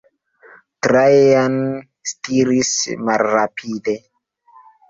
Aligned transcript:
Trajan 0.85 1.59
stiris 2.13 2.73
malrapide. 3.11 3.97